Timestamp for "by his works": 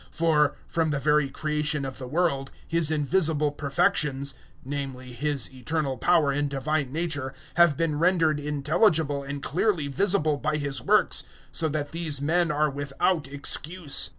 10.37-11.23